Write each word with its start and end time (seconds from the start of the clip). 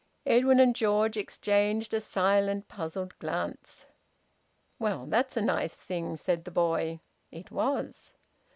Edwin 0.25 0.59
and 0.59 0.75
George 0.75 1.15
exchanged 1.15 1.93
a 1.93 2.01
silent, 2.01 2.67
puzzled 2.67 3.15
glance. 3.19 3.85
"Well, 4.79 5.05
that's 5.05 5.37
a 5.37 5.41
nice 5.43 5.75
thing!" 5.75 6.17
said 6.17 6.43
the 6.43 6.49
boy. 6.49 7.01
It 7.31 7.51
was. 7.51 8.15